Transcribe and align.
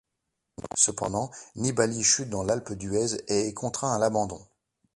Cependant 0.73 1.29
Nibali 1.55 2.01
chute 2.01 2.27
dans 2.31 2.41
l'Alpes 2.41 2.73
d'Huez 2.73 3.21
et 3.27 3.49
est 3.49 3.53
contraint 3.53 3.95
à 3.95 3.99
l'abandon. 3.99 4.41